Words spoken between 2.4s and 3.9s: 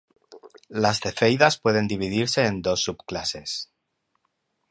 en dos subclases.